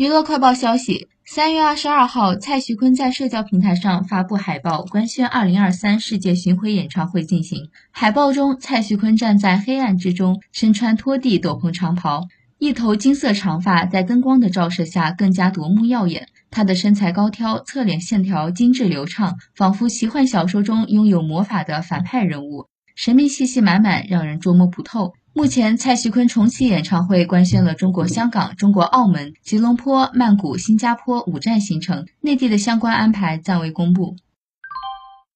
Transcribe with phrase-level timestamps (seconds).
[0.00, 7.68] 娱乐快报消息：三月二十二号，蔡徐坤在社交平台上发布海报，官宣二零二三世界巡回演唱会进行。
[7.90, 12.22] 海报中，蔡徐坤站在黑暗之中，身穿拖地斗篷长袍，
[12.58, 16.28] 一头金色长发在灯光的照射下更加夺目耀眼。
[16.50, 25.12] 他的身材高挑，侧脸线条精致流畅，仿佛奇幻小说中拥有魔法的反派人物，神秘气息满满，让人捉摸不透。
[25.40, 34.16] 目前，蔡徐坤重启演唱会官宣了中国香港、中国澳门、吉隆坡、曼谷、新加坡五站行程，内地的相关安排暂未公布。